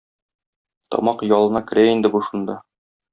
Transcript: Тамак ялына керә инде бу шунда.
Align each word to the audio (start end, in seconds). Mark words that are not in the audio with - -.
Тамак 0.95 1.21
ялына 1.39 1.61
керә 1.73 1.83
инде 1.91 2.11
бу 2.17 2.23
шунда. 2.31 2.57